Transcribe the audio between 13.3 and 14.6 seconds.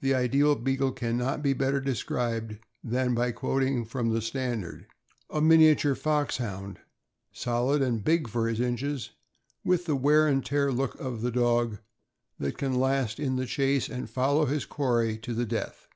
in the chase and follow